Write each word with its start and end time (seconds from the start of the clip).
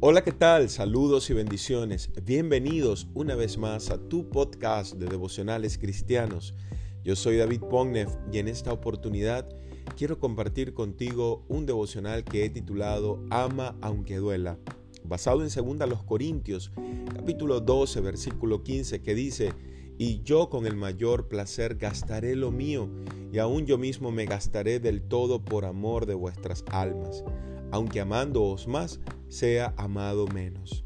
Hola, 0.00 0.22
¿qué 0.22 0.30
tal? 0.30 0.68
Saludos 0.68 1.28
y 1.28 1.34
bendiciones. 1.34 2.10
Bienvenidos 2.24 3.08
una 3.14 3.34
vez 3.34 3.58
más 3.58 3.90
a 3.90 3.98
tu 3.98 4.30
podcast 4.30 4.94
de 4.94 5.06
devocionales 5.06 5.76
cristianos. 5.76 6.54
Yo 7.02 7.16
soy 7.16 7.36
David 7.36 7.62
Pognev 7.62 8.08
y 8.32 8.38
en 8.38 8.46
esta 8.46 8.72
oportunidad 8.72 9.48
quiero 9.96 10.20
compartir 10.20 10.72
contigo 10.72 11.44
un 11.48 11.66
devocional 11.66 12.22
que 12.22 12.44
he 12.44 12.48
titulado 12.48 13.24
Ama 13.30 13.74
aunque 13.80 14.18
duela, 14.18 14.60
basado 15.02 15.42
en 15.42 15.48
2 15.48 15.88
los 15.88 16.04
Corintios, 16.04 16.70
capítulo 17.16 17.58
12, 17.60 18.00
versículo 18.00 18.62
15, 18.62 19.02
que 19.02 19.16
dice, 19.16 19.52
y 19.98 20.22
yo 20.22 20.48
con 20.48 20.64
el 20.66 20.76
mayor 20.76 21.26
placer 21.26 21.74
gastaré 21.74 22.36
lo 22.36 22.52
mío, 22.52 22.88
y 23.32 23.38
aún 23.38 23.66
yo 23.66 23.78
mismo 23.78 24.12
me 24.12 24.26
gastaré 24.26 24.78
del 24.78 25.02
todo 25.02 25.44
por 25.44 25.64
amor 25.64 26.06
de 26.06 26.14
vuestras 26.14 26.64
almas 26.70 27.24
aunque 27.70 28.00
amándoos 28.00 28.66
más, 28.66 29.00
sea 29.28 29.74
amado 29.76 30.26
menos. 30.26 30.84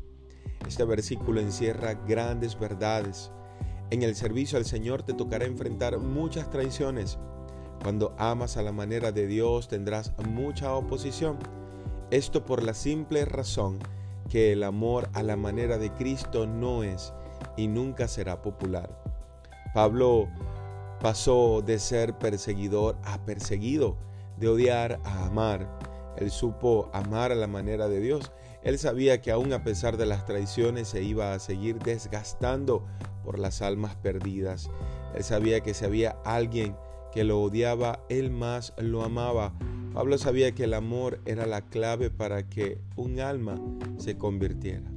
Este 0.66 0.84
versículo 0.84 1.40
encierra 1.40 1.94
grandes 1.94 2.58
verdades. 2.58 3.30
En 3.90 4.02
el 4.02 4.14
servicio 4.14 4.58
al 4.58 4.64
Señor 4.64 5.02
te 5.02 5.12
tocará 5.12 5.44
enfrentar 5.44 5.98
muchas 5.98 6.50
traiciones. 6.50 7.18
Cuando 7.82 8.14
amas 8.18 8.56
a 8.56 8.62
la 8.62 8.72
manera 8.72 9.12
de 9.12 9.26
Dios 9.26 9.68
tendrás 9.68 10.12
mucha 10.28 10.74
oposición. 10.74 11.38
Esto 12.10 12.44
por 12.44 12.62
la 12.62 12.74
simple 12.74 13.24
razón 13.24 13.78
que 14.28 14.52
el 14.52 14.62
amor 14.62 15.08
a 15.14 15.22
la 15.22 15.36
manera 15.36 15.78
de 15.78 15.92
Cristo 15.92 16.46
no 16.46 16.84
es 16.84 17.12
y 17.56 17.66
nunca 17.68 18.08
será 18.08 18.40
popular. 18.40 19.02
Pablo 19.74 20.28
pasó 21.00 21.62
de 21.62 21.78
ser 21.78 22.16
perseguidor 22.18 22.96
a 23.04 23.24
perseguido, 23.24 23.96
de 24.38 24.48
odiar 24.48 25.00
a 25.04 25.26
amar 25.26 25.91
él 26.16 26.30
supo 26.30 26.90
amar 26.92 27.32
a 27.32 27.36
la 27.36 27.46
manera 27.46 27.88
de 27.88 28.00
Dios. 28.00 28.32
Él 28.62 28.78
sabía 28.78 29.20
que 29.20 29.30
aún 29.30 29.52
a 29.52 29.64
pesar 29.64 29.96
de 29.96 30.06
las 30.06 30.24
traiciones 30.24 30.88
se 30.88 31.02
iba 31.02 31.34
a 31.34 31.38
seguir 31.38 31.78
desgastando 31.78 32.86
por 33.24 33.38
las 33.38 33.62
almas 33.62 33.96
perdidas. 33.96 34.70
Él 35.14 35.24
sabía 35.24 35.60
que 35.60 35.74
si 35.74 35.84
había 35.84 36.16
alguien 36.24 36.76
que 37.12 37.24
lo 37.24 37.40
odiaba, 37.40 38.04
él 38.08 38.30
más 38.30 38.72
lo 38.78 39.02
amaba. 39.02 39.52
Pablo 39.92 40.16
sabía 40.16 40.52
que 40.52 40.64
el 40.64 40.74
amor 40.74 41.20
era 41.26 41.46
la 41.46 41.62
clave 41.62 42.10
para 42.10 42.48
que 42.48 42.78
un 42.96 43.20
alma 43.20 43.60
se 43.98 44.16
convirtiera. 44.16 44.90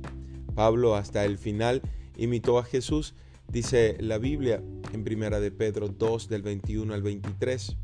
Pablo 0.53 0.95
hasta 0.95 1.25
el 1.25 1.37
final 1.37 1.81
imitó 2.15 2.57
a 2.59 2.63
Jesús, 2.63 3.13
dice 3.49 3.97
la 3.99 4.17
Biblia 4.17 4.63
en 4.93 5.03
Primera 5.03 5.41
de 5.41 5.51
Pedro 5.51 5.89
2 5.89 6.29
del 6.29 6.43
21 6.43 6.93
al 6.93 7.01
23 7.01 7.77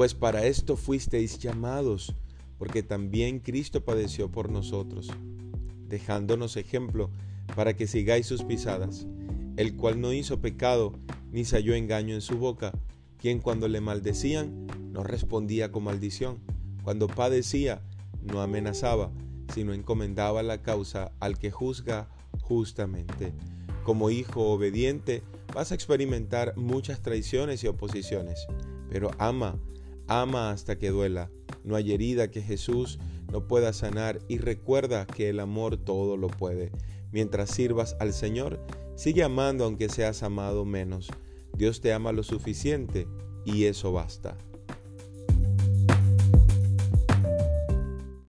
pues 0.00 0.14
para 0.14 0.46
esto 0.46 0.78
fuisteis 0.78 1.38
llamados, 1.40 2.14
porque 2.56 2.82
también 2.82 3.38
Cristo 3.38 3.84
padeció 3.84 4.30
por 4.30 4.50
nosotros, 4.50 5.10
dejándonos 5.88 6.56
ejemplo 6.56 7.10
para 7.54 7.76
que 7.76 7.86
sigáis 7.86 8.24
sus 8.24 8.42
pisadas, 8.42 9.06
el 9.58 9.76
cual 9.76 10.00
no 10.00 10.14
hizo 10.14 10.40
pecado, 10.40 10.94
ni 11.32 11.44
se 11.44 11.56
halló 11.56 11.74
engaño 11.74 12.14
en 12.14 12.22
su 12.22 12.38
boca, 12.38 12.72
quien 13.18 13.40
cuando 13.40 13.68
le 13.68 13.82
maldecían 13.82 14.66
no 14.90 15.04
respondía 15.04 15.70
con 15.70 15.84
maldición, 15.84 16.38
cuando 16.82 17.06
padecía 17.06 17.82
no 18.22 18.40
amenazaba, 18.40 19.12
sino 19.52 19.74
encomendaba 19.74 20.42
la 20.42 20.62
causa 20.62 21.12
al 21.20 21.38
que 21.38 21.50
juzga 21.50 22.08
justamente. 22.40 23.34
Como 23.84 24.08
hijo 24.08 24.50
obediente 24.50 25.22
vas 25.54 25.72
a 25.72 25.74
experimentar 25.74 26.56
muchas 26.56 27.02
traiciones 27.02 27.62
y 27.64 27.66
oposiciones, 27.66 28.46
pero 28.88 29.10
ama 29.18 29.60
Ama 30.10 30.50
hasta 30.50 30.76
que 30.76 30.90
duela. 30.90 31.30
No 31.62 31.76
hay 31.76 31.92
herida 31.92 32.32
que 32.32 32.42
Jesús 32.42 32.98
no 33.30 33.46
pueda 33.46 33.72
sanar 33.72 34.18
y 34.26 34.38
recuerda 34.38 35.06
que 35.06 35.28
el 35.28 35.38
amor 35.38 35.76
todo 35.76 36.16
lo 36.16 36.26
puede. 36.26 36.72
Mientras 37.12 37.50
sirvas 37.50 37.94
al 38.00 38.12
Señor, 38.12 38.58
sigue 38.96 39.22
amando 39.22 39.64
aunque 39.64 39.88
seas 39.88 40.24
amado 40.24 40.64
menos. 40.64 41.10
Dios 41.56 41.80
te 41.80 41.92
ama 41.92 42.10
lo 42.10 42.24
suficiente 42.24 43.06
y 43.44 43.66
eso 43.66 43.92
basta. 43.92 44.36